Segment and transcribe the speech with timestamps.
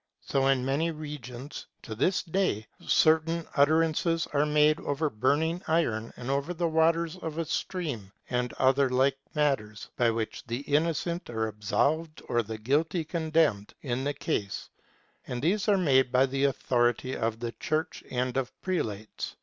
[0.21, 6.31] So in many regions, to this day, certain utterances are made over burning iron and
[6.31, 11.45] over the waters of a stream, and other like matters, by which the innocent are
[11.45, 14.71] absolved or the guilty condemned in the case;
[15.27, 19.35] and these are made by the authority of the Church and of prelates.